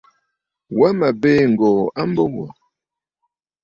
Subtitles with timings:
[0.77, 2.45] Wa mə̀ biì ŋ̀gòò a mbo wò.